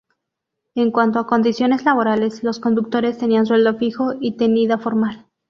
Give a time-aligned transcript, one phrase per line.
[0.73, 5.27] En cuanto a condiciones laborales, los conductores tenían sueldo fijo y tenida formal.